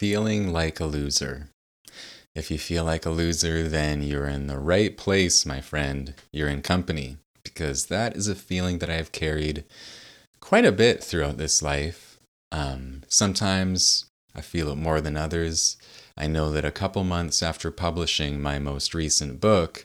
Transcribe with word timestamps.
feeling 0.00 0.50
like 0.50 0.80
a 0.80 0.86
loser. 0.86 1.50
If 2.34 2.50
you 2.50 2.56
feel 2.56 2.84
like 2.84 3.04
a 3.04 3.10
loser, 3.10 3.68
then 3.68 4.02
you're 4.02 4.28
in 4.28 4.46
the 4.46 4.58
right 4.58 4.96
place, 4.96 5.44
my 5.44 5.60
friend. 5.60 6.14
You're 6.32 6.48
in 6.48 6.62
company, 6.62 7.18
because 7.44 7.88
that 7.88 8.16
is 8.16 8.26
a 8.26 8.34
feeling 8.34 8.78
that 8.78 8.88
I 8.88 8.94
have 8.94 9.12
carried 9.12 9.62
quite 10.40 10.64
a 10.64 10.72
bit 10.72 11.04
throughout 11.04 11.36
this 11.36 11.60
life. 11.60 12.18
Um, 12.50 13.02
sometimes 13.08 14.06
I 14.34 14.40
feel 14.40 14.70
it 14.70 14.76
more 14.76 15.02
than 15.02 15.18
others. 15.18 15.76
I 16.16 16.26
know 16.28 16.50
that 16.50 16.64
a 16.64 16.70
couple 16.70 17.04
months 17.04 17.42
after 17.42 17.70
publishing 17.70 18.40
my 18.40 18.58
most 18.58 18.94
recent 18.94 19.38
book, 19.38 19.84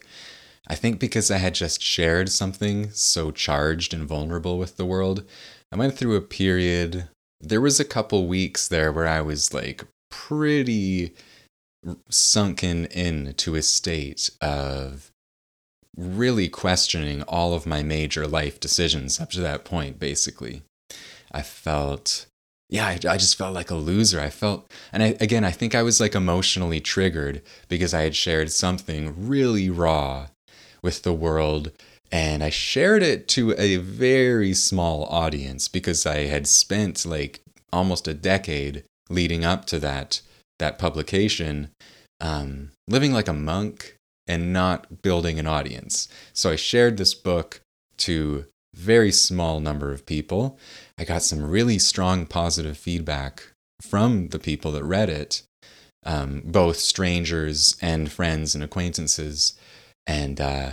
I 0.66 0.76
think 0.76 0.98
because 0.98 1.30
I 1.30 1.40
had 1.40 1.56
just 1.56 1.82
shared 1.82 2.30
something 2.30 2.90
so 2.92 3.32
charged 3.32 3.94
and 3.94 4.08
vulnerable 4.08 4.58
with 4.58 4.78
the 4.78 4.86
world, 4.86 5.26
I 5.74 5.76
went 5.76 5.98
through 5.98 6.16
a 6.16 6.22
period. 6.22 7.10
There 7.42 7.60
was 7.60 7.82
a 7.82 7.84
couple 7.86 8.28
weeks 8.28 8.66
there 8.70 8.94
where 8.94 9.10
I 9.10 9.20
was 9.20 9.54
like 9.54 9.84
pretty 10.16 11.14
sunken 12.10 12.86
into 12.86 13.56
a 13.56 13.62
state 13.62 14.30
of 14.42 15.12
really 15.98 16.48
questioning 16.48 17.22
all 17.24 17.54
of 17.54 17.66
my 17.66 17.84
major 17.84 18.26
life 18.26 18.60
decisions 18.60 19.20
up 19.20 19.30
to 19.32 19.42
that 19.42 19.66
point, 19.66 20.00
basically. 20.00 20.62
I 21.32 21.42
felt, 21.42 22.28
yeah, 22.70 22.88
I, 22.88 23.00
I, 23.08 23.18
just 23.18 23.38
felt 23.38 23.54
like 23.54 23.70
a 23.70 23.76
loser. 23.76 24.20
I 24.20 24.30
felt, 24.30 24.72
and 24.94 25.04
I, 25.04 25.18
again, 25.20 25.44
I 25.44 25.52
think 25.52 25.76
I 25.76 25.84
was 25.84 26.00
like 26.00 26.16
emotionally 26.16 26.80
triggered 26.80 27.42
because 27.68 27.94
I 27.94 28.02
had 28.02 28.16
shared 28.16 28.52
something 28.52 29.28
really 29.28 29.70
raw 29.70 30.28
with 30.82 31.04
the 31.04 31.14
world. 31.14 31.72
And 32.12 32.42
I 32.44 32.50
shared 32.50 33.04
it 33.04 33.28
to 33.30 33.54
a 33.58 33.78
very 33.78 34.54
small 34.54 35.06
audience 35.06 35.68
because 35.68 36.06
I 36.06 36.26
had 36.28 36.48
spent 36.48 37.06
like 37.06 37.42
almost 37.74 38.08
a 38.08 38.14
decade 38.14 38.84
leading 39.10 39.46
up 39.46 39.66
to 39.66 39.80
that 39.80 40.22
that 40.60 40.80
publication 40.80 41.70
um, 42.22 42.72
living 42.88 43.12
like 43.12 43.28
a 43.28 43.34
monk 43.34 43.98
and 44.28 44.54
not 44.54 45.02
building 45.02 45.38
an 45.40 45.48
audience. 45.48 46.08
So 46.34 46.52
I 46.52 46.56
shared 46.56 46.98
this 46.98 47.14
book 47.14 47.62
to 47.98 48.46
very 48.74 49.12
small 49.12 49.60
number 49.60 49.92
of 49.92 50.06
people. 50.06 50.58
I 50.98 51.04
got 51.04 51.22
some 51.22 51.44
really 51.44 51.80
strong 51.80 52.26
positive 52.26 52.78
feedback 52.78 53.44
from 53.82 54.30
the 54.30 54.40
people 54.40 54.72
that 54.74 54.84
read 54.84 55.10
it, 55.10 55.44
um, 56.06 56.42
both 56.46 56.78
strangers 56.78 57.78
and 57.82 58.12
friends 58.12 58.56
and 58.56 58.64
acquaintances, 58.64 59.54
and 60.08 60.40
uh, 60.42 60.72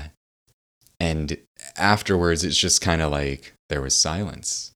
and 0.98 1.36
afterwards 1.76 2.44
it's 2.44 2.56
just 2.56 2.80
kind 2.80 3.02
of 3.02 3.10
like 3.10 3.52
there 3.68 3.82
was 3.82 3.94
silence, 3.94 4.72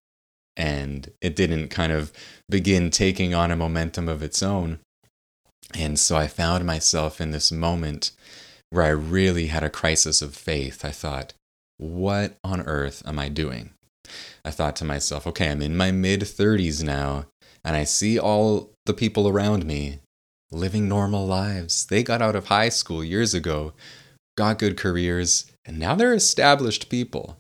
and 0.57 1.11
it 1.21 1.37
didn't 1.37 1.69
kind 1.69 1.93
of 1.93 2.13
begin 2.49 2.91
taking 2.91 3.35
on 3.35 3.51
a 3.51 3.57
momentum 3.57 4.09
of 4.09 4.23
its 4.23 4.43
own. 4.43 4.79
And 5.75 5.99
so 5.99 6.17
I 6.17 6.27
found 6.27 6.65
myself 6.65 7.21
in 7.21 7.31
this 7.31 7.51
moment 7.53 8.13
where 8.71 8.85
I 8.85 8.89
really 8.89 9.49
had 9.49 9.63
a 9.63 9.71
crisis 9.71 10.23
of 10.23 10.35
faith. 10.35 10.85
I 10.85 10.91
thought, 10.91 11.35
what 11.79 12.37
on 12.43 12.63
earth 12.63 13.03
am 13.07 13.19
I 13.19 13.29
doing? 13.29 13.71
I 14.45 14.51
thought 14.51 14.77
to 14.77 14.85
myself, 14.85 15.27
okay, 15.27 15.51
I'm 15.51 15.63
in 15.63 15.77
my 15.77 15.91
mid 15.91 16.21
30s 16.21 16.83
now, 16.83 17.27
and 17.65 17.77
I 17.77 17.85
see 17.85 18.19
all 18.19 18.71
the 18.87 18.95
people 18.95 19.29
around 19.29 19.67
me 19.67 19.99
living 20.53 20.89
normal 20.89 21.27
lives. 21.27 21.87
They 21.87 22.03
got 22.03 22.23
out 22.23 22.37
of 22.37 22.47
high 22.47 22.69
school 22.69 23.03
years 23.03 23.35
ago, 23.35 23.73
got 24.37 24.59
good 24.59 24.77
careers, 24.77 25.51
and 25.65 25.79
now 25.79 25.95
they're 25.95 26.15
established 26.15 26.89
people. 26.89 27.37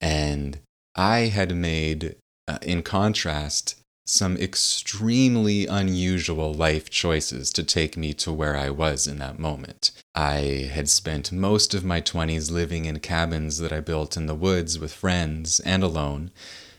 And 0.00 0.58
I 0.96 1.20
had 1.20 1.54
made, 1.54 2.16
uh, 2.50 2.58
in 2.62 2.82
contrast, 2.82 3.76
some 4.04 4.36
extremely 4.36 5.66
unusual 5.66 6.52
life 6.52 6.90
choices 6.90 7.52
to 7.52 7.62
take 7.62 7.96
me 7.96 8.12
to 8.12 8.32
where 8.32 8.56
I 8.56 8.70
was 8.70 9.06
in 9.06 9.18
that 9.18 9.38
moment. 9.38 9.92
I 10.16 10.68
had 10.72 10.88
spent 10.88 11.30
most 11.30 11.74
of 11.74 11.84
my 11.84 12.00
20s 12.00 12.50
living 12.50 12.86
in 12.86 12.98
cabins 12.98 13.58
that 13.58 13.72
I 13.72 13.78
built 13.78 14.16
in 14.16 14.26
the 14.26 14.34
woods 14.34 14.80
with 14.80 14.92
friends 14.92 15.60
and 15.60 15.84
alone, 15.84 16.32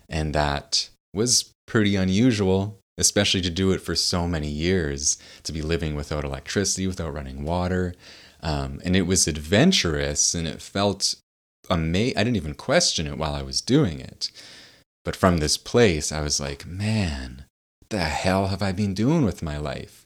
and 0.09 0.35
that 0.35 0.89
was 1.13 1.53
pretty 1.67 1.95
unusual, 1.95 2.77
especially 2.97 3.39
to 3.41 3.49
do 3.49 3.71
it 3.71 3.79
for 3.79 3.95
so 3.95 4.27
many 4.27 4.49
years, 4.49 5.17
to 5.43 5.53
be 5.53 5.61
living 5.61 5.95
without 5.95 6.25
electricity, 6.25 6.85
without 6.85 7.13
running 7.13 7.45
water. 7.45 7.95
Um, 8.43 8.81
and 8.83 8.93
it 8.93 9.03
was 9.03 9.25
adventurous 9.25 10.33
and 10.33 10.49
it 10.49 10.61
felt 10.61 11.15
amazing. 11.69 12.17
I 12.17 12.25
didn't 12.25 12.35
even 12.35 12.55
question 12.55 13.07
it 13.07 13.17
while 13.17 13.35
I 13.35 13.41
was 13.41 13.61
doing 13.61 14.01
it. 14.01 14.31
But 15.03 15.15
from 15.15 15.37
this 15.37 15.57
place, 15.57 16.11
I 16.11 16.21
was 16.21 16.39
like, 16.39 16.65
man, 16.65 17.45
the 17.89 17.99
hell 17.99 18.47
have 18.47 18.61
I 18.61 18.71
been 18.71 18.93
doing 18.93 19.25
with 19.25 19.41
my 19.41 19.57
life? 19.57 20.05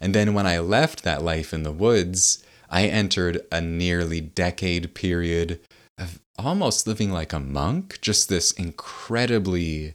And 0.00 0.14
then 0.14 0.34
when 0.34 0.46
I 0.46 0.58
left 0.58 1.02
that 1.02 1.22
life 1.22 1.54
in 1.54 1.62
the 1.62 1.72
woods, 1.72 2.44
I 2.68 2.86
entered 2.86 3.40
a 3.50 3.60
nearly 3.60 4.20
decade 4.20 4.94
period 4.94 5.60
of 5.98 6.20
almost 6.38 6.86
living 6.86 7.10
like 7.10 7.32
a 7.32 7.40
monk, 7.40 7.98
just 8.02 8.28
this 8.28 8.52
incredibly 8.52 9.94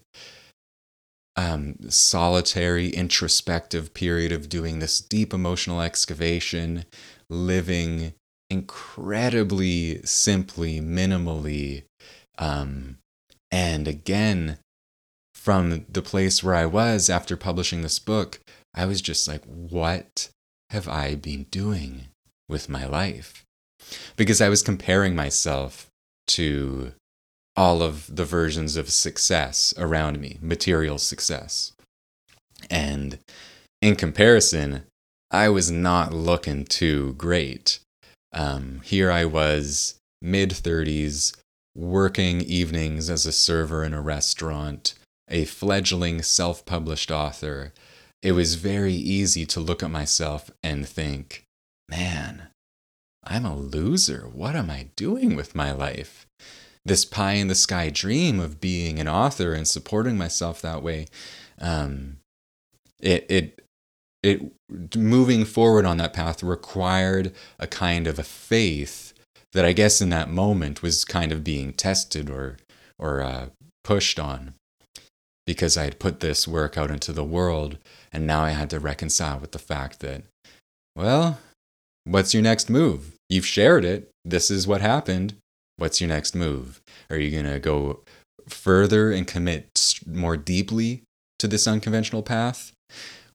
um, 1.35 1.75
solitary, 1.90 2.90
introspective 2.90 3.94
period 3.94 4.31
of 4.31 4.50
doing 4.50 4.80
this 4.80 5.00
deep 5.00 5.34
emotional 5.34 5.81
excavation, 5.81 6.85
living 7.30 8.13
incredibly 8.50 10.01
simply, 10.03 10.81
minimally, 10.81 11.84
um, 12.38 12.97
and 13.51 13.88
again, 13.88 14.57
from 15.35 15.85
the 15.89 16.01
place 16.01 16.44
where 16.44 16.56
I 16.56 16.66
was 16.66 17.09
after 17.09 17.35
publishing 17.35 17.81
this 17.81 18.00
book, 18.00 18.39
I 18.73 18.85
was 18.85 19.01
just 19.01 19.28
like, 19.28 19.44
what 19.45 20.29
have 20.69 20.88
I 20.88 21.16
been 21.16 21.44
doing 21.51 22.07
with 22.47 22.69
my 22.69 22.85
life? 22.85 23.44
Because 24.16 24.39
I 24.39 24.50
was 24.50 24.62
comparing 24.62 25.16
myself 25.16 25.88
to 26.28 26.94
all 27.56 27.81
of 27.81 28.16
the 28.16 28.23
versions 28.23 28.78
of 28.78 28.89
success 28.89 29.73
around 29.78 30.19
me, 30.19 30.38
material 30.41 30.97
success. 30.97 31.73
And 32.69 33.19
in 33.81 33.95
comparison, 33.95 34.83
I 35.31 35.50
was 35.50 35.72
not 35.72 36.13
looking 36.13 36.66
too 36.66 37.13
great. 37.13 37.79
Um, 38.31 38.81
here 38.83 39.12
I 39.12 39.25
was, 39.25 39.95
mid 40.22 40.51
30s, 40.51 41.35
working 41.75 42.41
evenings 42.41 43.09
as 43.09 43.25
a 43.25 43.31
server 43.31 43.83
in 43.83 43.93
a 43.93 44.01
restaurant, 44.01 44.93
a 45.29 45.45
fledgling 45.45 46.21
self 46.21 46.65
published 46.65 47.11
author, 47.11 47.73
it 48.21 48.33
was 48.33 48.55
very 48.55 48.93
easy 48.93 49.45
to 49.47 49.59
look 49.59 49.81
at 49.81 49.89
myself 49.89 50.51
and 50.61 50.87
think, 50.87 51.45
man, 51.89 52.49
I'm 53.23 53.45
a 53.45 53.55
loser. 53.55 54.27
What 54.31 54.55
am 54.55 54.69
I 54.69 54.87
doing 54.95 55.35
with 55.35 55.55
my 55.55 55.71
life? 55.71 56.25
This 56.83 57.05
pie 57.05 57.33
in 57.33 57.47
the 57.47 57.55
sky 57.55 57.89
dream 57.89 58.39
of 58.39 58.59
being 58.59 58.99
an 58.99 59.07
author 59.07 59.53
and 59.53 59.67
supporting 59.67 60.17
myself 60.17 60.61
that 60.61 60.81
way, 60.81 61.07
um, 61.59 62.17
it, 62.99 63.25
it, 63.29 63.61
it, 64.23 64.51
moving 64.95 65.45
forward 65.45 65.85
on 65.85 65.97
that 65.97 66.13
path 66.13 66.41
required 66.41 67.33
a 67.59 67.67
kind 67.67 68.07
of 68.07 68.17
a 68.17 68.23
faith 68.23 69.10
that 69.53 69.66
I 69.66 69.73
guess 69.73 70.01
in 70.01 70.09
that 70.09 70.29
moment 70.29 70.81
was 70.81 71.06
kind 71.06 71.31
of 71.31 71.44
being 71.44 71.73
tested 71.73 72.29
or 72.29 72.57
or 72.97 73.22
uh, 73.22 73.47
pushed 73.84 74.19
on 74.19 74.53
because 75.45 75.75
I 75.75 75.85
had 75.85 76.00
put 76.00 76.19
this 76.19 76.47
work 76.47 76.78
out 76.78 76.91
into 76.91 77.12
the 77.12 77.23
world 77.23 77.78
and 78.12 78.28
now 78.28 78.41
I 78.44 78.51
had 78.51 78.69
to 78.69 78.79
reconcile 78.79 79.39
with 79.39 79.51
the 79.51 79.59
fact 79.59 80.00
that 80.00 80.23
well 80.95 81.39
what's 82.03 82.34
your 82.34 82.44
next 82.44 82.69
move? 82.69 83.16
You've 83.29 83.45
shared 83.45 83.85
it. 83.85 84.09
This 84.25 84.51
is 84.51 84.67
what 84.67 84.81
happened. 84.81 85.35
What's 85.78 86.01
your 86.01 86.09
next 86.09 86.35
move? 86.35 86.81
Are 87.09 87.18
you 87.18 87.31
going 87.31 87.51
to 87.51 87.59
go 87.59 88.01
further 88.47 89.12
and 89.12 89.28
commit 89.28 90.00
more 90.06 90.38
deeply 90.38 91.03
to 91.39 91.47
this 91.47 91.68
unconventional 91.68 92.23
path? 92.23 92.72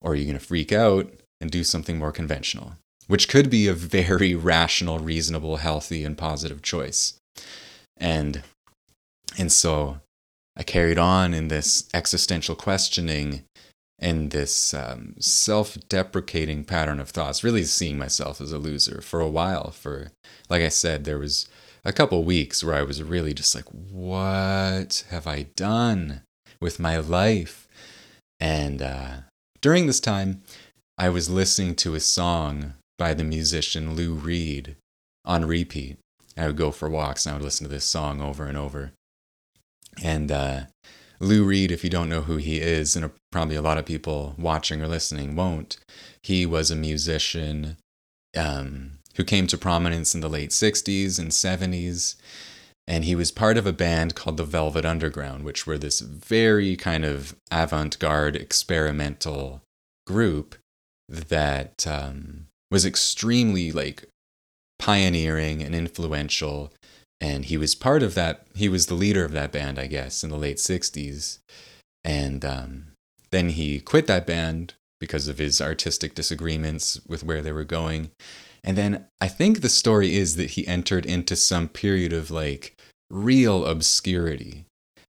Or 0.01 0.13
are 0.13 0.15
you 0.15 0.25
going 0.25 0.39
to 0.39 0.45
freak 0.45 0.73
out 0.73 1.13
and 1.41 1.51
do 1.51 1.65
something 1.65 1.99
more 1.99 2.13
conventional 2.13 2.75
which 3.07 3.29
could 3.29 3.51
be 3.51 3.67
a 3.67 3.75
very 3.75 4.35
rational, 4.53 4.99
reasonable, 4.99 5.57
healthy, 5.57 6.05
and 6.05 6.19
positive 6.19 6.63
choice. 6.63 7.15
And 7.97 8.43
and 9.39 9.53
so 9.53 10.01
I 10.57 10.63
carried 10.63 10.99
on 10.99 11.35
in 11.35 11.49
this 11.49 11.89
existential 11.93 12.55
questioning 12.55 13.45
and 13.99 14.31
this 14.31 14.75
um, 14.75 15.15
self-deprecating 15.19 16.65
pattern 16.65 17.01
of 17.01 17.11
thoughts, 17.11 17.43
really 17.43 17.65
seeing 17.65 17.99
myself 17.99 18.41
as 18.41 18.53
a 18.53 18.59
loser 18.59 19.01
for 19.01 19.21
a 19.21 19.29
while. 19.29 19.71
For 19.71 20.11
like 20.49 20.63
I 20.63 20.69
said, 20.69 21.05
there 21.05 21.19
was 21.19 21.49
a 21.85 21.93
couple 21.93 22.25
weeks 22.25 22.63
where 22.65 22.75
I 22.75 22.83
was 22.83 23.03
really 23.03 23.35
just 23.35 23.55
like, 23.55 23.67
"What 23.67 25.05
have 25.11 25.27
I 25.27 25.47
done 25.57 26.23
with 26.61 26.79
my 26.79 26.99
life?" 26.99 27.69
And 28.39 28.83
uh, 28.83 29.09
during 29.61 29.87
this 29.87 30.01
time, 30.01 30.43
I 30.99 31.09
was 31.09 31.31
listening 31.31 31.75
to 31.77 31.95
a 31.95 32.01
song 32.01 32.75
by 32.99 33.15
the 33.15 33.25
musician 33.25 33.95
Lou 33.95 34.15
Reed 34.15 34.77
on 35.25 35.45
repeat. 35.45 35.99
I 36.37 36.47
would 36.47 36.57
go 36.57 36.71
for 36.71 36.89
walks 36.89 37.27
and 37.27 37.33
I 37.33 37.37
would 37.37 37.45
listen 37.45 37.67
to 37.67 37.73
this 37.73 37.85
song 37.85 38.21
over 38.21 38.45
and 38.45 38.57
over. 38.57 38.93
And 40.03 40.31
uh, 40.31 40.61
Lou 41.21 41.45
Reed, 41.45 41.73
if 41.73 41.83
you 41.83 41.91
don't 41.91 42.09
know 42.09 42.23
who 42.23 42.37
he 42.37 42.61
is, 42.61 42.95
and 42.95 43.11
probably 43.33 43.57
a 43.57 43.63
lot 43.63 43.79
of 43.79 43.87
people 43.87 44.35
watching 44.39 44.83
or 44.83 44.89
listening 44.89 45.35
won't. 45.35 45.79
He 46.23 46.45
was 46.45 46.71
a 46.71 46.77
musician 46.77 47.77
um, 48.37 48.99
who 49.17 49.25
came 49.25 49.47
to 49.47 49.59
prominence 49.59 50.15
in 50.15 50.21
the 50.21 50.29
late 50.29 50.51
60s 50.51 51.19
and 51.19 51.31
70s. 51.31 52.17
And 52.89 53.05
he 53.05 53.17
was 53.17 53.33
part 53.33 53.57
of 53.57 53.67
a 53.67 53.73
band 53.73 54.15
called 54.15 54.37
the 54.37 54.45
Velvet 54.45 54.85
Underground, 54.85 55.45
which 55.45 55.67
were 55.67 55.79
this 55.79 56.01
very 56.01 56.77
kind 56.77 57.05
of 57.05 57.35
avant 57.51 57.99
garde 57.99 58.37
experimental 58.37 59.63
group 60.07 60.55
that 61.09 61.85
um, 61.87 62.47
was 62.71 62.85
extremely 62.85 63.73
like 63.73 64.05
pioneering 64.79 65.63
and 65.63 65.75
influential. 65.75 66.73
And 67.21 67.47
he 67.47 67.57
was 67.57 67.75
part 67.75 68.03
of 68.03 68.15
that, 68.15 68.47
he 68.55 68.69
was 68.69 68.87
the 68.87 68.95
leader 68.95 69.25
of 69.25 69.33
that 69.33 69.53
band, 69.53 69.79
I 69.79 69.87
guess, 69.87 70.23
in 70.23 70.31
the 70.31 70.37
late 70.37 70.59
60s. 70.59 71.39
And 72.05 72.45
um, 72.45 72.87
then 73.31 73.51
he 73.51 73.81
quit 73.81 74.07
that 74.07 74.27
band 74.27 74.75
because 75.01 75.29
of 75.29 75.39
his 75.39 75.61
artistic 75.61 76.15
disagreements 76.15 77.01
with 77.07 77.25
where 77.25 77.43
they 77.43 77.53
were 77.53 77.65
going. 77.65 78.11
And 78.63 78.77
then 78.77 79.07
I 79.21 79.29
think 79.29 79.61
the 79.61 79.69
story 79.69 80.17
is 80.17 80.37
that 80.37 80.51
he 80.51 80.67
entered 80.67 81.07
into 81.07 81.37
some 81.37 81.69
period 81.69 82.13
of 82.13 82.31
like 82.31 82.75
real 83.11 83.65
obscurity. 83.65 84.65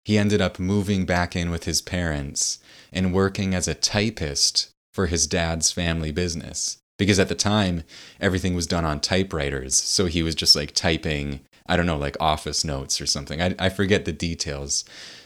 He 0.06 0.18
ended 0.18 0.42
up 0.42 0.60
moving 0.60 1.06
back 1.06 1.36
in 1.36 1.50
with 1.50 1.66
his 1.66 1.82
parents 1.82 2.60
and 2.94 3.14
working 3.14 3.54
as 3.54 3.68
a 3.68 3.74
typist 3.74 4.70
for 4.94 5.08
his 5.08 5.28
dad's 5.28 5.72
family 5.72 6.12
business. 6.12 6.78
Because 6.98 7.20
at 7.20 7.30
the 7.30 7.36
time, 7.36 7.84
everything 8.20 8.56
was 8.56 8.68
done 8.68 8.86
on 8.86 9.00
typewriters. 9.00 9.76
So 9.76 10.06
he 10.08 10.24
was 10.24 10.36
just 10.36 10.56
like 10.56 10.74
typing, 10.74 11.42
I 11.68 11.78
don't 11.78 11.86
know, 11.86 11.98
like 11.98 12.18
office 12.20 12.64
notes 12.64 13.00
or 13.00 13.06
something. 13.06 13.42
I, 13.42 13.56
I 13.60 13.70
forget 13.70 14.06
the 14.06 14.12
details. 14.12 14.84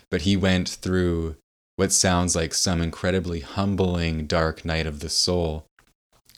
But 0.10 0.24
he 0.24 0.36
went 0.36 0.68
through 0.68 1.38
what 1.78 1.92
sounds 1.92 2.36
like 2.36 2.54
some 2.54 2.82
incredibly 2.82 3.40
humbling 3.40 4.28
dark 4.28 4.66
night 4.66 4.86
of 4.86 5.00
the 5.00 5.10
soul, 5.10 5.66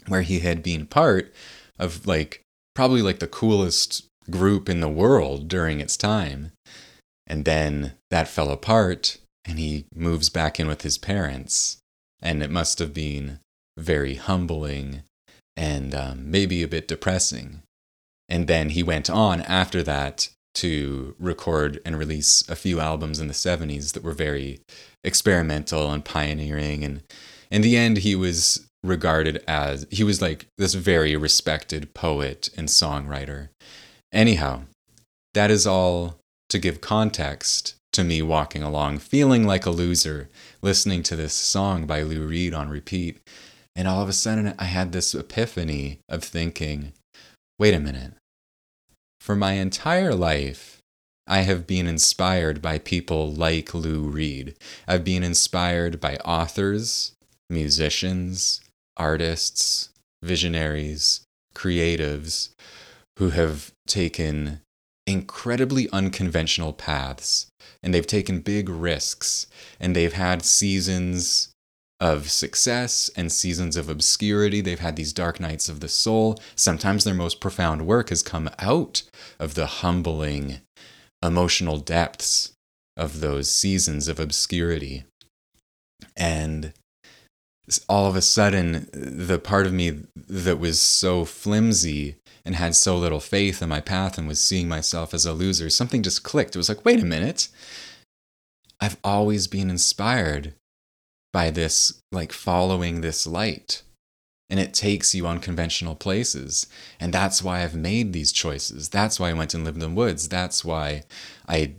where 0.07 0.21
he 0.21 0.39
had 0.39 0.61
been 0.61 0.85
part 0.85 1.33
of 1.79 2.05
like 2.05 2.41
probably 2.75 3.01
like 3.01 3.19
the 3.19 3.27
coolest 3.27 4.05
group 4.29 4.69
in 4.69 4.79
the 4.79 4.89
world 4.89 5.47
during 5.47 5.79
its 5.79 5.97
time. 5.97 6.51
And 7.25 7.45
then 7.45 7.93
that 8.11 8.27
fell 8.27 8.51
apart 8.51 9.17
and 9.45 9.59
he 9.59 9.85
moves 9.95 10.29
back 10.29 10.59
in 10.59 10.67
with 10.67 10.83
his 10.83 10.97
parents. 10.97 11.77
And 12.21 12.41
it 12.43 12.51
must 12.51 12.79
have 12.79 12.93
been 12.93 13.39
very 13.77 14.15
humbling 14.15 15.03
and 15.55 15.93
um, 15.93 16.29
maybe 16.31 16.63
a 16.63 16.67
bit 16.67 16.87
depressing. 16.87 17.61
And 18.29 18.47
then 18.47 18.69
he 18.69 18.83
went 18.83 19.09
on 19.09 19.41
after 19.41 19.83
that 19.83 20.29
to 20.55 21.15
record 21.19 21.79
and 21.85 21.97
release 21.97 22.47
a 22.47 22.55
few 22.55 22.79
albums 22.79 23.19
in 23.19 23.27
the 23.27 23.33
70s 23.33 23.93
that 23.93 24.03
were 24.03 24.13
very 24.13 24.59
experimental 25.03 25.91
and 25.91 26.05
pioneering. 26.05 26.83
And 26.83 27.01
in 27.49 27.61
the 27.61 27.75
end, 27.75 27.97
he 27.97 28.15
was 28.15 28.67
regarded 28.83 29.43
as, 29.47 29.87
he 29.89 30.03
was 30.03 30.21
like 30.21 30.47
this 30.57 30.73
very 30.73 31.15
respected 31.15 31.93
poet 31.93 32.49
and 32.55 32.67
songwriter. 32.67 33.49
Anyhow, 34.11 34.63
that 35.33 35.49
is 35.49 35.65
all 35.65 36.19
to 36.49 36.59
give 36.59 36.81
context 36.81 37.75
to 37.93 38.03
me 38.03 38.21
walking 38.21 38.63
along, 38.63 38.99
feeling 38.99 39.45
like 39.45 39.65
a 39.65 39.71
loser, 39.71 40.29
listening 40.61 41.03
to 41.03 41.15
this 41.15 41.33
song 41.33 41.85
by 41.85 42.01
Lou 42.01 42.27
Reed 42.27 42.53
on 42.53 42.69
repeat. 42.69 43.19
And 43.75 43.87
all 43.87 44.01
of 44.01 44.09
a 44.09 44.13
sudden, 44.13 44.53
I 44.59 44.65
had 44.65 44.91
this 44.91 45.15
epiphany 45.15 45.99
of 46.07 46.23
thinking, 46.23 46.93
wait 47.57 47.73
a 47.73 47.79
minute. 47.79 48.13
For 49.19 49.35
my 49.35 49.53
entire 49.53 50.13
life, 50.13 50.79
I 51.25 51.39
have 51.39 51.65
been 51.65 51.87
inspired 51.87 52.61
by 52.61 52.79
people 52.79 53.31
like 53.31 53.73
Lou 53.73 54.01
Reed. 54.03 54.55
I've 54.87 55.03
been 55.03 55.23
inspired 55.23 56.01
by 56.01 56.17
authors, 56.17 57.13
musicians, 57.49 58.61
artists, 58.97 59.89
visionaries, 60.21 61.21
creatives 61.55 62.49
who 63.17 63.29
have 63.29 63.71
taken 63.87 64.59
incredibly 65.05 65.89
unconventional 65.91 66.73
paths 66.73 67.47
and 67.81 67.93
they've 67.93 68.07
taken 68.07 68.39
big 68.39 68.69
risks 68.69 69.47
and 69.79 69.95
they've 69.95 70.13
had 70.13 70.43
seasons 70.43 71.49
of 72.03 72.29
success 72.29 73.09
and 73.15 73.31
seasons 73.31 73.77
of 73.77 73.87
obscurity. 73.87 74.59
They've 74.59 74.77
had 74.77 74.97
these 74.97 75.13
dark 75.13 75.39
nights 75.39 75.69
of 75.69 75.79
the 75.79 75.87
soul. 75.87 76.37
Sometimes 76.53 77.05
their 77.05 77.13
most 77.13 77.39
profound 77.39 77.87
work 77.87 78.09
has 78.09 78.21
come 78.21 78.49
out 78.59 79.03
of 79.39 79.55
the 79.55 79.67
humbling 79.67 80.59
emotional 81.23 81.77
depths 81.77 82.51
of 82.97 83.21
those 83.21 83.49
seasons 83.49 84.09
of 84.09 84.19
obscurity. 84.19 85.05
And 86.17 86.73
all 87.87 88.07
of 88.07 88.17
a 88.17 88.21
sudden, 88.21 88.89
the 88.91 89.39
part 89.39 89.65
of 89.65 89.71
me 89.71 90.01
that 90.13 90.59
was 90.59 90.81
so 90.81 91.23
flimsy 91.23 92.17
and 92.43 92.55
had 92.55 92.75
so 92.75 92.97
little 92.97 93.21
faith 93.21 93.61
in 93.61 93.69
my 93.69 93.79
path 93.79 94.17
and 94.17 94.27
was 94.27 94.43
seeing 94.43 94.67
myself 94.67 95.13
as 95.13 95.25
a 95.25 95.31
loser, 95.31 95.69
something 95.69 96.03
just 96.03 96.23
clicked. 96.23 96.53
It 96.53 96.59
was 96.59 96.67
like, 96.67 96.83
wait 96.83 97.01
a 97.01 97.05
minute. 97.05 97.47
I've 98.81 98.97
always 99.05 99.47
been 99.47 99.69
inspired 99.69 100.53
by 101.33 101.49
this, 101.49 101.99
like 102.11 102.31
following 102.31 103.01
this 103.01 103.27
light. 103.27 103.81
And 104.49 104.59
it 104.59 104.73
takes 104.73 105.15
you 105.15 105.25
on 105.25 105.37
unconventional 105.37 105.95
places. 105.95 106.67
And 106.99 107.11
that's 107.11 107.41
why 107.41 107.63
I've 107.63 107.75
made 107.75 108.13
these 108.13 108.31
choices. 108.31 108.87
That's 108.87 109.19
why 109.19 109.31
I 109.31 109.33
went 109.33 109.55
and 109.55 109.63
lived 109.65 109.81
in 109.81 109.95
the 109.95 110.01
woods. 110.01 110.29
That's 110.29 110.63
why 110.63 111.03
I, 111.47 111.73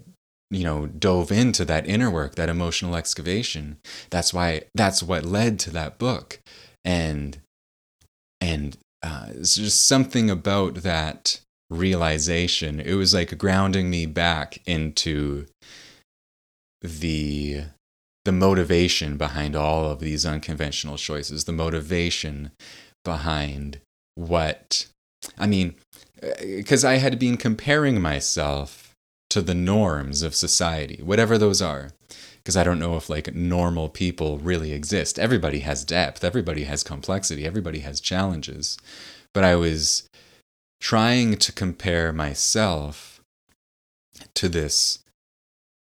you 0.51 0.65
know, 0.65 0.87
dove 0.87 1.31
into 1.31 1.65
that 1.67 1.87
inner 1.87 2.11
work, 2.11 2.35
that 2.35 2.49
emotional 2.49 2.97
excavation. 2.97 3.79
That's 4.11 4.35
why, 4.35 4.63
that's 4.75 5.03
what 5.03 5.25
led 5.25 5.61
to 5.61 5.71
that 5.71 5.99
book. 5.99 6.41
And, 6.85 7.39
and 8.41 8.77
uh, 9.05 9.29
it's 9.31 9.55
just 9.55 9.87
something 9.87 10.29
about 10.29 10.77
that 10.77 11.41
realization. 11.71 12.81
It 12.81 12.95
was 12.95 13.15
like 13.15 13.39
grounding 13.39 13.89
me 13.89 14.07
back 14.07 14.61
into 14.67 15.47
the 16.81 17.65
the 18.25 18.33
motivation 18.33 19.17
behind 19.17 19.55
all 19.55 19.91
of 19.91 20.01
these 20.01 20.25
unconventional 20.25 20.97
choices, 20.97 21.45
the 21.45 21.53
motivation 21.53 22.51
behind 23.05 23.81
what 24.15 24.87
I 25.39 25.47
mean, 25.47 25.75
uh, 26.23 26.29
because 26.41 26.85
I 26.85 26.97
had 26.97 27.19
been 27.19 27.37
comparing 27.37 28.01
myself 28.01 28.93
to 29.31 29.43
the 29.43 29.55
norms 29.55 30.23
of 30.23 30.35
society, 30.35 31.03
whatever 31.03 31.39
those 31.39 31.61
are 31.61 31.91
because 32.45 32.57
I 32.59 32.65
don't 32.65 32.79
know 32.79 32.97
if 32.97 33.09
like 33.09 33.35
normal 33.35 33.89
people 33.89 34.39
really 34.39 34.73
exist. 34.73 35.19
Everybody 35.19 35.61
has 35.61 35.83
depth, 35.83 36.23
everybody 36.23 36.65
has 36.65 36.83
complexity, 36.83 37.47
everybody 37.47 37.79
has 37.81 38.01
challenges. 38.01 38.77
But 39.33 39.45
I 39.45 39.57
was 39.57 40.09
trying 40.81 41.37
to 41.39 41.53
compare 41.53 42.13
myself 42.13 43.21
to 44.35 44.49
this 44.49 44.99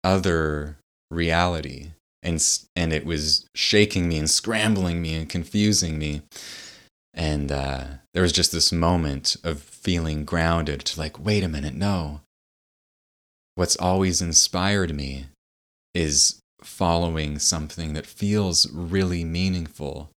other 0.04 0.78
reality 1.12 1.92
and 2.28 2.60
and 2.76 2.94
it 2.94 3.06
was 3.06 3.48
shaking 3.56 4.08
me 4.08 4.18
and 4.18 4.30
scrambling 4.30 5.02
me 5.02 5.16
and 5.16 5.30
confusing 5.30 5.98
me 5.98 6.22
and 7.14 7.52
uh, 7.52 7.84
there 8.14 8.22
was 8.22 8.32
just 8.32 8.52
this 8.52 8.72
moment 8.72 9.36
of 9.44 9.60
feeling 9.62 10.24
grounded 10.24 10.82
to 10.82 11.00
like 11.00 11.24
wait 11.24 11.44
a 11.44 11.48
minute 11.48 11.74
no 11.74 12.22
what's 13.56 13.76
always 13.78 14.22
inspired 14.22 14.94
me 14.94 15.26
is 15.96 16.40
following 16.62 17.40
something 17.40 17.94
that 17.94 18.06
feels 18.06 18.70
really 18.72 19.24
meaningful. 19.24 20.10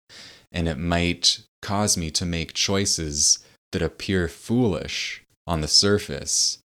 And 0.52 0.68
it 0.68 0.78
might 0.78 1.40
cause 1.62 1.96
me 1.96 2.10
to 2.12 2.26
make 2.26 2.54
choices 2.54 3.38
that 3.72 3.82
appear 3.82 4.28
foolish 4.28 5.22
on 5.46 5.60
the 5.60 5.68
surface, 5.68 6.58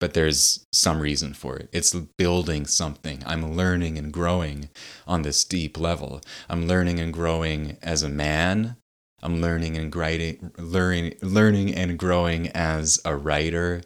but 0.00 0.14
there's 0.14 0.64
some 0.72 1.00
reason 1.00 1.34
for 1.34 1.56
it. 1.56 1.68
It's 1.72 1.94
building 1.94 2.66
something. 2.66 3.22
I'm 3.26 3.56
learning 3.56 3.96
and 3.98 4.12
growing 4.12 4.68
on 5.06 5.22
this 5.22 5.44
deep 5.44 5.78
level. 5.78 6.20
I'm 6.48 6.66
learning 6.66 7.00
and 7.00 7.12
growing 7.12 7.78
as 7.82 8.02
a 8.02 8.08
man. 8.08 8.76
I'm 9.22 9.40
learning 9.40 9.76
and 9.76 9.94
writing, 9.94 10.52
learning, 10.58 11.14
learning 11.22 11.74
and 11.74 11.98
growing 11.98 12.48
as 12.48 13.00
a 13.06 13.16
writer, 13.16 13.82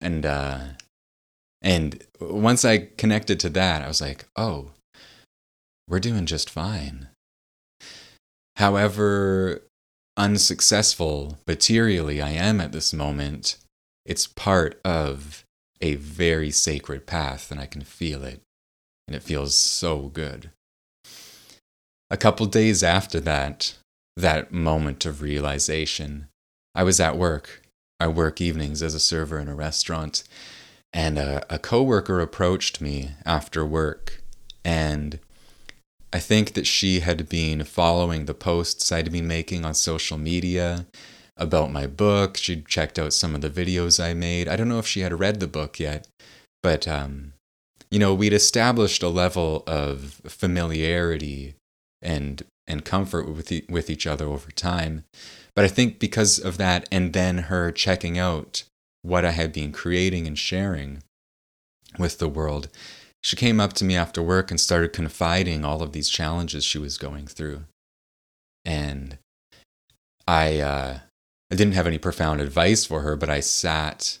and 0.00 0.24
uh, 0.24 0.58
and 1.60 2.04
once 2.20 2.64
I 2.64 2.90
connected 2.96 3.40
to 3.40 3.48
that, 3.50 3.82
I 3.82 3.88
was 3.88 4.00
like, 4.00 4.26
oh, 4.36 4.70
we're 5.88 5.98
doing 5.98 6.26
just 6.26 6.48
fine. 6.48 7.08
However 8.56 9.62
unsuccessful 10.16 11.38
materially 11.46 12.22
I 12.22 12.30
am 12.30 12.60
at 12.60 12.72
this 12.72 12.92
moment, 12.92 13.58
it's 14.04 14.26
part 14.26 14.80
of 14.84 15.44
a 15.80 15.96
very 15.96 16.50
sacred 16.50 17.06
path, 17.06 17.50
and 17.50 17.60
I 17.60 17.66
can 17.66 17.82
feel 17.82 18.24
it. 18.24 18.40
And 19.06 19.14
it 19.14 19.22
feels 19.22 19.56
so 19.56 20.08
good. 20.08 20.50
A 22.10 22.16
couple 22.16 22.46
days 22.46 22.82
after 22.82 23.20
that, 23.20 23.74
that 24.16 24.52
moment 24.52 25.04
of 25.06 25.22
realization, 25.22 26.28
I 26.74 26.82
was 26.82 27.00
at 27.00 27.16
work. 27.16 27.62
I 27.98 28.08
work 28.08 28.40
evenings 28.40 28.82
as 28.82 28.94
a 28.94 29.00
server 29.00 29.38
in 29.38 29.48
a 29.48 29.54
restaurant, 29.54 30.24
and 30.92 31.18
a, 31.18 31.44
a 31.52 31.58
coworker 31.58 32.20
approached 32.20 32.80
me 32.80 33.12
after 33.24 33.64
work 33.64 34.22
and 34.66 35.20
I 36.12 36.18
think 36.18 36.54
that 36.54 36.66
she 36.66 37.00
had 37.00 37.28
been 37.28 37.62
following 37.62 38.24
the 38.24 38.34
posts 38.34 38.90
I'd 38.90 39.12
been 39.12 39.28
making 39.28 39.64
on 39.64 39.74
social 39.74 40.18
media 40.18 40.86
about 41.36 41.72
my 41.72 41.86
book. 41.86 42.36
She'd 42.36 42.66
checked 42.66 42.98
out 42.98 43.12
some 43.12 43.34
of 43.34 43.40
the 43.40 43.50
videos 43.50 44.02
I 44.02 44.14
made. 44.14 44.48
I 44.48 44.56
don't 44.56 44.68
know 44.68 44.78
if 44.78 44.86
she 44.86 45.00
had 45.00 45.18
read 45.18 45.40
the 45.40 45.46
book 45.46 45.78
yet, 45.78 46.06
but 46.62 46.88
um, 46.88 47.32
you 47.90 47.98
know, 47.98 48.14
we'd 48.14 48.32
established 48.32 49.02
a 49.02 49.08
level 49.08 49.62
of 49.66 50.20
familiarity 50.26 51.54
and 52.02 52.42
and 52.66 52.84
comfort 52.84 53.28
with 53.28 53.52
e- 53.52 53.64
with 53.68 53.90
each 53.90 54.06
other 54.06 54.26
over 54.26 54.50
time. 54.50 55.04
But 55.54 55.64
I 55.64 55.68
think 55.68 55.98
because 55.98 56.38
of 56.38 56.58
that, 56.58 56.88
and 56.92 57.12
then 57.12 57.38
her 57.38 57.72
checking 57.72 58.18
out 58.18 58.64
what 59.02 59.24
I 59.24 59.30
had 59.30 59.52
been 59.52 59.72
creating 59.72 60.26
and 60.26 60.38
sharing 60.38 61.02
with 61.98 62.18
the 62.18 62.28
world, 62.28 62.68
she 63.22 63.36
came 63.36 63.60
up 63.60 63.72
to 63.74 63.84
me 63.84 63.96
after 63.96 64.22
work 64.22 64.50
and 64.50 64.60
started 64.60 64.92
confiding 64.92 65.64
all 65.64 65.82
of 65.82 65.92
these 65.92 66.08
challenges 66.08 66.64
she 66.64 66.78
was 66.78 66.98
going 66.98 67.26
through. 67.26 67.64
And 68.64 69.18
I, 70.28 70.58
uh, 70.58 70.98
I 71.50 71.54
didn't 71.54 71.74
have 71.74 71.86
any 71.86 71.98
profound 71.98 72.40
advice 72.40 72.84
for 72.84 73.00
her, 73.02 73.16
but 73.16 73.30
I 73.30 73.40
sat 73.40 74.18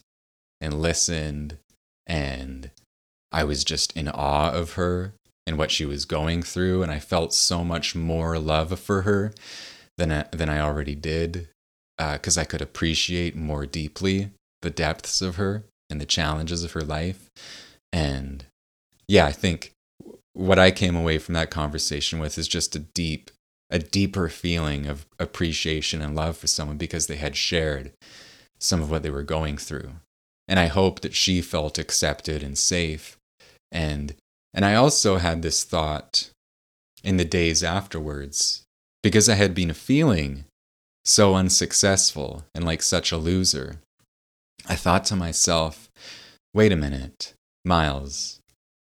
and 0.60 0.80
listened 0.80 1.58
and 2.06 2.70
I 3.32 3.44
was 3.44 3.64
just 3.64 3.96
in 3.96 4.08
awe 4.08 4.50
of 4.52 4.74
her 4.74 5.12
and 5.46 5.58
what 5.58 5.70
she 5.70 5.84
was 5.84 6.04
going 6.04 6.42
through. 6.42 6.82
And 6.82 6.92
I 6.92 6.98
felt 6.98 7.34
so 7.34 7.64
much 7.64 7.94
more 7.94 8.38
love 8.38 8.78
for 8.78 9.02
her 9.02 9.32
than 9.98 10.12
I, 10.12 10.24
than 10.30 10.48
I 10.48 10.60
already 10.60 10.94
did 10.94 11.48
because 11.98 12.36
uh, 12.36 12.42
I 12.42 12.44
could 12.44 12.62
appreciate 12.62 13.34
more 13.34 13.66
deeply 13.66 14.30
the 14.62 14.70
depths 14.70 15.22
of 15.22 15.36
her 15.36 15.64
and 15.88 16.00
the 16.00 16.06
challenges 16.06 16.62
of 16.62 16.72
her 16.72 16.82
life. 16.82 17.30
And 17.92 18.44
yeah, 19.08 19.26
I 19.26 19.32
think 19.32 19.72
what 20.32 20.58
I 20.58 20.70
came 20.70 20.96
away 20.96 21.18
from 21.18 21.34
that 21.34 21.50
conversation 21.50 22.18
with 22.18 22.36
is 22.36 22.48
just 22.48 22.76
a 22.76 22.80
deep, 22.80 23.30
a 23.70 23.78
deeper 23.78 24.28
feeling 24.28 24.86
of 24.86 25.06
appreciation 25.18 26.00
and 26.00 26.14
love 26.14 26.36
for 26.36 26.46
someone 26.46 26.76
because 26.76 27.06
they 27.06 27.16
had 27.16 27.36
shared 27.36 27.92
some 28.58 28.80
of 28.80 28.90
what 28.90 29.02
they 29.02 29.10
were 29.10 29.22
going 29.22 29.56
through. 29.56 29.92
And 30.48 30.58
I 30.58 30.66
hope 30.66 31.00
that 31.00 31.14
she 31.14 31.42
felt 31.42 31.78
accepted 31.78 32.42
and 32.42 32.56
safe. 32.56 33.16
And 33.72 34.14
and 34.54 34.64
I 34.64 34.74
also 34.74 35.18
had 35.18 35.42
this 35.42 35.64
thought 35.64 36.30
in 37.04 37.18
the 37.18 37.24
days 37.24 37.62
afterwards 37.62 38.62
because 39.02 39.28
I 39.28 39.34
had 39.34 39.54
been 39.54 39.72
feeling 39.74 40.44
so 41.04 41.34
unsuccessful 41.34 42.44
and 42.54 42.64
like 42.64 42.82
such 42.82 43.12
a 43.12 43.18
loser. 43.18 43.80
I 44.66 44.74
thought 44.74 45.04
to 45.06 45.16
myself, 45.16 45.88
wait 46.54 46.72
a 46.72 46.76
minute, 46.76 47.34
Miles, 47.64 48.40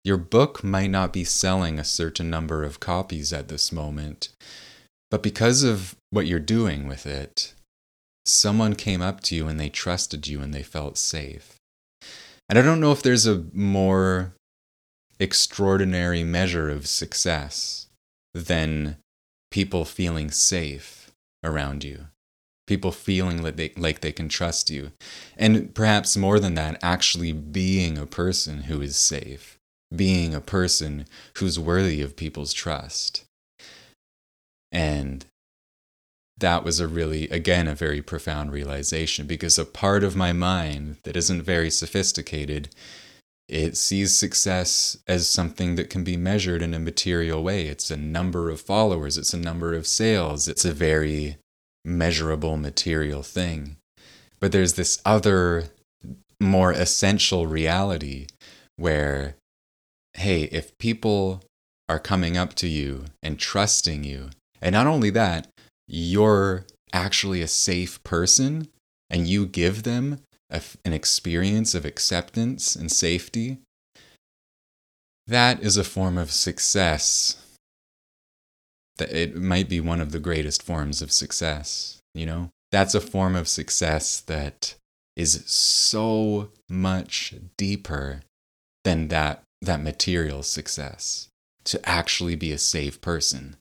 your 0.04 0.16
book 0.16 0.64
might 0.64 0.90
not 0.90 1.12
be 1.12 1.24
selling 1.24 1.78
a 1.78 1.84
certain 1.84 2.28
number 2.28 2.64
of 2.64 2.80
copies 2.80 3.32
at 3.32 3.48
this 3.48 3.70
moment, 3.70 4.30
but 5.10 5.22
because 5.22 5.62
of 5.62 5.94
what 6.10 6.26
you're 6.26 6.38
doing 6.38 6.86
with 6.86 7.06
it, 7.06 7.54
someone 8.24 8.74
came 8.74 9.02
up 9.02 9.20
to 9.22 9.34
you 9.34 9.48
and 9.48 9.58
they 9.58 9.68
trusted 9.68 10.26
you 10.26 10.40
and 10.40 10.54
they 10.54 10.62
felt 10.62 10.98
safe. 10.98 11.56
And 12.48 12.58
I 12.58 12.62
don't 12.62 12.80
know 12.80 12.92
if 12.92 13.02
there's 13.02 13.26
a 13.26 13.44
more 13.52 14.32
extraordinary 15.18 16.24
measure 16.24 16.68
of 16.70 16.86
success 16.86 17.86
than 18.34 18.96
people 19.50 19.84
feeling 19.84 20.30
safe 20.30 21.10
around 21.44 21.84
you 21.84 22.06
people 22.70 22.92
feeling 22.92 23.42
like 23.42 23.56
they, 23.56 23.72
like 23.76 24.00
they 24.00 24.12
can 24.12 24.28
trust 24.28 24.70
you. 24.70 24.92
And 25.36 25.74
perhaps 25.74 26.16
more 26.16 26.38
than 26.38 26.54
that, 26.54 26.78
actually 26.84 27.32
being 27.32 27.98
a 27.98 28.06
person 28.06 28.62
who 28.62 28.80
is 28.80 28.94
safe, 28.94 29.58
being 29.92 30.32
a 30.36 30.40
person 30.40 31.04
who's 31.38 31.58
worthy 31.58 32.00
of 32.00 32.14
people's 32.14 32.52
trust. 32.52 33.24
And 34.72 35.24
that 36.38 36.64
was 36.64 36.80
a 36.80 36.88
really, 36.88 37.28
again, 37.28 37.68
a 37.68 37.74
very 37.74 38.00
profound 38.00 38.52
realization 38.52 39.26
because 39.26 39.58
a 39.58 39.64
part 39.64 40.02
of 40.02 40.16
my 40.16 40.32
mind 40.32 40.96
that 41.04 41.16
isn't 41.16 41.42
very 41.42 41.70
sophisticated. 41.70 42.68
It 43.48 43.76
sees 43.76 44.16
success 44.16 44.96
as 45.06 45.28
something 45.28 45.74
that 45.74 45.90
can 45.90 46.04
be 46.04 46.16
measured 46.16 46.62
in 46.62 46.72
a 46.72 46.78
material 46.78 47.42
way. 47.42 47.66
It's 47.66 47.90
a 47.90 47.96
number 47.96 48.48
of 48.48 48.60
followers, 48.60 49.18
it's 49.18 49.34
a 49.34 49.38
number 49.38 49.74
of 49.74 49.86
sales, 49.86 50.48
it's 50.48 50.64
a 50.64 50.72
very 50.72 51.36
measurable 51.84 52.56
material 52.56 53.22
thing. 53.22 53.76
But 54.38 54.52
there's 54.52 54.74
this 54.74 55.02
other, 55.04 55.64
more 56.40 56.72
essential 56.72 57.46
reality 57.46 58.26
where, 58.76 59.36
hey, 60.14 60.44
if 60.44 60.76
people 60.78 61.42
are 61.88 61.98
coming 61.98 62.36
up 62.36 62.54
to 62.54 62.66
you 62.66 63.04
and 63.22 63.38
trusting 63.38 64.04
you, 64.04 64.30
and 64.60 64.72
not 64.72 64.86
only 64.86 65.10
that, 65.10 65.48
you're 65.86 66.64
actually 66.92 67.42
a 67.42 67.48
safe 67.48 68.02
person 68.04 68.68
and 69.08 69.26
you 69.26 69.46
give 69.46 69.82
them 69.82 70.20
a, 70.50 70.62
an 70.84 70.92
experience 70.92 71.74
of 71.74 71.84
acceptance 71.84 72.74
and 72.76 72.90
safety, 72.90 73.58
that 75.26 75.62
is 75.62 75.76
a 75.76 75.84
form 75.84 76.18
of 76.18 76.30
success 76.30 77.36
that 78.98 79.12
it 79.12 79.34
might 79.34 79.68
be 79.68 79.80
one 79.80 80.00
of 80.00 80.12
the 80.12 80.18
greatest 80.18 80.62
forms 80.62 81.00
of 81.00 81.10
success, 81.10 81.98
you 82.14 82.26
know? 82.26 82.50
That's 82.70 82.94
a 82.94 83.00
form 83.00 83.34
of 83.34 83.48
success 83.48 84.20
that 84.20 84.74
is 85.16 85.42
so 85.46 86.50
much 86.68 87.34
deeper 87.56 88.20
than 88.84 89.08
that 89.08 89.42
that 89.62 89.82
material 89.82 90.42
success. 90.42 91.28
To 91.64 91.88
actually 91.88 92.36
be 92.36 92.52
a 92.52 92.58
safe 92.58 93.00
person, 93.00 93.56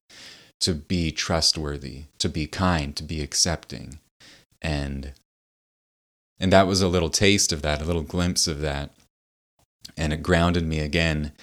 to 0.61 0.73
be 0.73 1.11
trustworthy, 1.11 2.03
to 2.17 2.29
be 2.29 2.47
kind, 2.47 2.95
to 2.95 3.03
be 3.03 3.21
accepting. 3.21 3.99
And 4.61 5.13
and 6.39 6.53
that 6.53 6.67
was 6.67 6.81
a 6.81 6.87
little 6.87 7.09
taste 7.09 7.51
of 7.51 7.61
that, 7.63 7.81
a 7.81 7.85
little 7.85 8.01
glimpse 8.01 8.47
of 8.47 8.61
that. 8.61 8.91
And 9.97 10.13
it 10.13 10.23
grounded 10.23 10.65
me 10.65 10.79
again 10.79 11.33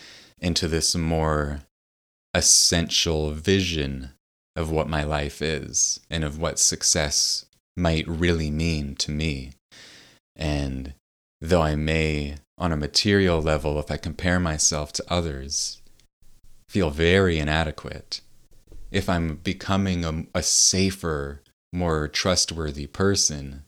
into 0.40 0.68
this 0.68 0.94
more 0.94 1.60
essential 2.32 3.32
vision 3.32 4.10
of 4.54 4.70
what 4.70 4.88
my 4.88 5.04
life 5.04 5.42
is 5.42 6.00
and 6.10 6.24
of 6.24 6.38
what 6.38 6.58
success 6.58 7.44
might 7.76 8.08
really 8.08 8.50
mean 8.50 8.94
to 8.96 9.10
me. 9.10 9.52
And 10.34 10.94
though 11.40 11.62
I 11.62 11.76
may, 11.76 12.36
on 12.56 12.72
a 12.72 12.76
material 12.76 13.42
level, 13.42 13.78
if 13.78 13.90
I 13.90 13.98
compare 13.98 14.40
myself 14.40 14.92
to 14.94 15.04
others, 15.08 15.82
feel 16.68 16.90
very 16.90 17.38
inadequate, 17.38 18.22
if 18.96 19.10
I'm 19.10 19.36
becoming 19.36 20.06
a, 20.06 20.24
a 20.34 20.42
safer, 20.42 21.42
more 21.70 22.08
trustworthy 22.08 22.86
person, 22.86 23.64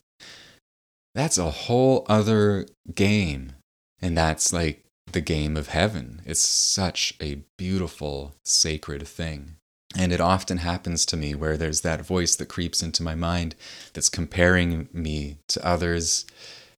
that's 1.13 1.37
a 1.37 1.51
whole 1.51 2.03
other 2.09 2.65
game. 2.95 3.53
And 4.01 4.17
that's 4.17 4.51
like 4.51 4.83
the 5.11 5.21
game 5.21 5.55
of 5.55 5.67
heaven. 5.67 6.23
It's 6.25 6.39
such 6.39 7.13
a 7.21 7.43
beautiful, 7.59 8.33
sacred 8.43 9.07
thing. 9.07 9.57
And 9.95 10.11
it 10.11 10.19
often 10.19 10.57
happens 10.57 11.05
to 11.07 11.17
me 11.17 11.35
where 11.35 11.57
there's 11.57 11.81
that 11.81 12.01
voice 12.01 12.35
that 12.37 12.47
creeps 12.47 12.81
into 12.81 13.03
my 13.03 13.13
mind 13.13 13.55
that's 13.93 14.09
comparing 14.09 14.89
me 14.91 15.37
to 15.49 15.63
others. 15.65 16.25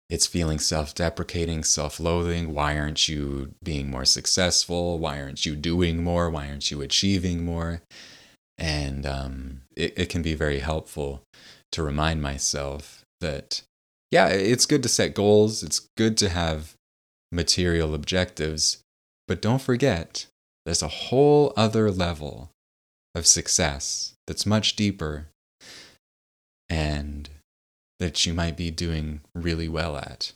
It's 0.10 0.28
feeling 0.28 0.60
self 0.60 0.94
deprecating, 0.94 1.64
self 1.64 2.02
loathing. 2.02 2.54
Why 2.54 2.78
aren't 2.78 3.08
you 3.08 3.54
being 3.64 3.90
more 3.90 4.06
successful? 4.06 5.00
Why 5.00 5.22
aren't 5.22 5.46
you 5.46 5.56
doing 5.56 6.04
more? 6.04 6.30
Why 6.30 6.50
aren't 6.50 6.70
you 6.70 6.82
achieving 6.82 7.46
more? 7.46 7.82
And 8.62 9.08
um, 9.08 9.62
it, 9.76 9.94
it 9.98 10.10
can 10.10 10.22
be 10.22 10.36
very 10.36 10.60
helpful 10.60 11.24
to 11.72 11.82
remind 11.82 12.22
myself 12.22 13.04
that, 13.20 13.64
yeah, 14.12 14.28
it's 14.28 14.68
good 14.68 14.84
to 14.84 14.90
set 14.90 15.16
goals. 15.16 15.64
It's 15.64 15.88
good 15.98 16.16
to 16.18 16.30
have 16.30 16.76
material 17.32 17.96
objectives. 17.96 18.78
But 19.28 19.42
don't 19.42 19.62
forget, 19.62 20.28
there's 20.66 20.84
a 20.84 20.88
whole 20.88 21.54
other 21.58 21.90
level 21.90 22.52
of 23.16 23.26
success 23.26 24.14
that's 24.28 24.46
much 24.46 24.76
deeper 24.76 25.26
and 26.70 27.30
that 28.00 28.26
you 28.28 28.34
might 28.34 28.56
be 28.56 28.70
doing 28.70 29.22
really 29.34 29.68
well 29.68 29.98
at. 29.98 30.34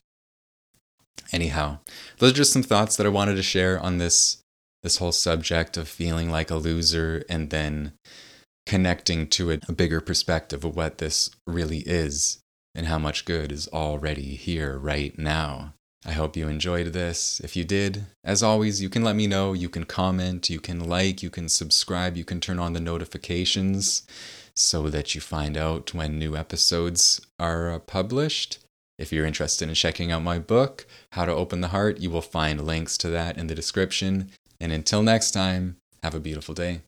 Anyhow, 1.32 1.78
those 2.18 2.32
are 2.32 2.36
just 2.36 2.54
some 2.54 2.64
thoughts 2.64 2.98
that 2.98 3.06
I 3.06 3.10
wanted 3.10 3.36
to 3.36 3.44
share 3.44 3.80
on 3.80 4.00
this 4.00 4.38
this 4.86 4.98
whole 4.98 5.12
subject 5.12 5.78
of 5.78 5.88
feeling 5.88 6.30
like 6.30 6.52
a 6.52 6.56
loser 6.56 7.24
and 7.28 7.50
then 7.50 7.92
connecting 8.68 9.26
to 9.26 9.52
a, 9.52 9.58
a 9.68 9.74
bigger 9.74 10.00
perspective 10.00 10.64
of 10.64 10.76
what 10.76 11.00
this 11.00 11.32
really 11.48 11.80
is 11.80 12.38
and 12.76 12.86
how 12.86 13.00
much 13.00 13.26
good 13.26 13.52
is 13.52 13.68
already 13.70 14.36
here 14.36 14.78
right 14.78 15.18
now. 15.18 15.74
I 16.06 16.12
hope 16.12 16.38
you 16.38 16.48
enjoyed 16.48 16.94
this. 16.94 17.42
If 17.44 17.56
you 17.56 17.66
did, 17.66 18.06
as 18.24 18.44
always, 18.44 18.80
you 18.80 18.90
can 18.90 19.04
let 19.04 19.16
me 19.16 19.26
know. 19.26 19.54
You 19.54 19.70
can 19.70 19.86
comment, 19.86 20.52
you 20.52 20.60
can 20.60 20.88
like, 20.88 21.24
you 21.24 21.32
can 21.32 21.50
subscribe, 21.50 22.16
you 22.16 22.24
can 22.24 22.40
turn 22.40 22.60
on 22.60 22.74
the 22.74 22.80
notifications 22.80 24.06
so 24.56 24.88
that 24.92 25.16
you 25.16 25.20
find 25.20 25.58
out 25.58 25.96
when 25.96 26.20
new 26.20 26.38
episodes 26.38 27.26
are 27.40 27.72
uh, 27.72 27.80
published. 27.80 28.60
If 29.00 29.12
you're 29.12 29.26
interested 29.26 29.68
in 29.68 29.74
checking 29.74 30.12
out 30.12 30.22
my 30.22 30.38
book, 30.38 30.86
How 31.14 31.26
to 31.26 31.34
Open 31.34 31.62
the 31.62 31.70
Heart, 31.70 32.02
you 32.02 32.12
will 32.12 32.22
find 32.22 32.66
links 32.66 33.00
to 33.00 33.10
that 33.10 33.36
in 33.36 33.48
the 33.48 33.56
description. 33.56 34.30
And 34.60 34.72
until 34.72 35.04
next 35.04 35.32
time, 35.32 35.78
have 36.04 36.16
a 36.16 36.20
beautiful 36.20 36.54
day. 36.56 36.82